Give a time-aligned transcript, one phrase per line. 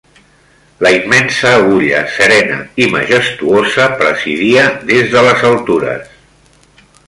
[0.85, 6.13] La immensa agulla, serena i majestuosa, presidia des de les altures